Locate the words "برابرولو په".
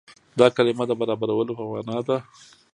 1.01-1.63